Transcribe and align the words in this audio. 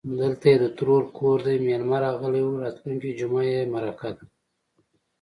_دلته 0.19 0.45
يې 0.51 0.57
د 0.63 0.65
ترور 0.77 1.03
کور 1.17 1.37
دی، 1.45 1.55
مېلمه 1.65 1.97
راغلی 2.05 2.41
و. 2.43 2.61
راتلونکې 2.63 3.09
جومه 3.19 3.41
يې 3.51 3.61
مرکه 3.73 4.09
ده. 4.15 4.23